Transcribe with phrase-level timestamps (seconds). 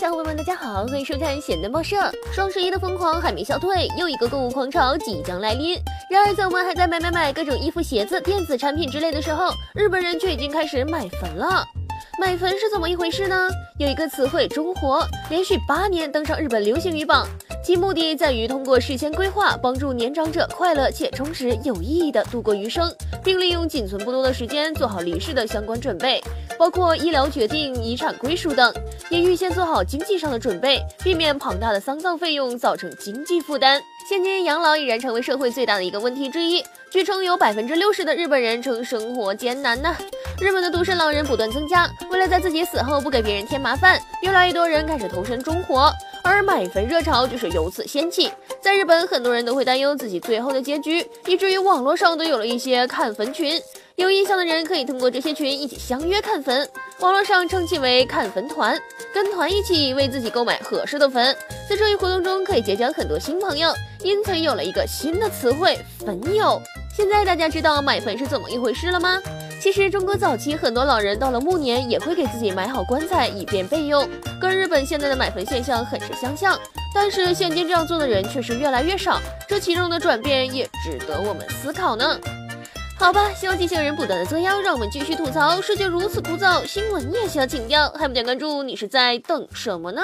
[0.00, 1.94] 小伙伴们，大家好，欢迎收看咸蛋报社。
[2.32, 5.78] 双十一的疯狂还没消退，又一个购物狂潮即将来临。
[6.08, 11.62] 然而，在我们还在买买买各种衣服、鞋子、电子产品之类的时候，日本人却已经开始买坟了。
[12.20, 13.48] 买坟是怎么一回事呢？
[13.78, 17.26] 有一个词汇“中活”，连续八年登上日本流行语榜，
[17.64, 22.94] 其目的在于通过事先规划，帮助年长者快乐且充实、有意义的度过余生，
[23.24, 26.22] 并利用仅存不多的时间做好离世的相关准备，
[26.58, 28.70] 包括医疗决定、遗产归属等，
[29.08, 33.80] 也预先做好经济上的准备，避免庞大的丧葬费用造成经济负担。
[34.06, 39.96] 现今养老已然成为社会最大的一个问题之一，据称有百分之六十的日本人称生活艰难呢。
[40.40, 45.92] 日本的独身老人不断增加，为了在自己死后不给别人添麻烦，越来越多人开始投身中国，
[46.24, 48.32] 而买坟热潮就是由此掀起。
[48.58, 53.60] 在日本，很多人都会担忧自己最后的结局，以至于网络上都有了一些看坟群。
[53.96, 56.66] 有意向的人可以通过这些群一起相约看坟，
[57.00, 58.80] 网络上称其为看坟团，
[59.12, 61.36] 跟团一起为自己购买合适的坟。
[61.68, 66.58] 在这一活动中，可以结交很多新朋友，因此有了一个新的词汇“坟友”。
[66.96, 69.20] 现在大家知道买坟是怎么一回事了吗？
[69.60, 74.08] 其实中国早期很多老人到了暮年也会给自己买好棺材以便备用，
[74.40, 76.58] 跟日本现在的买坟现象很是相像。
[76.94, 82.18] 但是现今这样做的人却是越来越少，这其中的转变也值得我们思考呢。
[82.98, 85.60] 好吧，消极性人不断的作妖，让我们继续吐槽。
[85.60, 90.02] 世界如此枯燥，新闻你也需要情调，还不点关注，你是在等什么呢？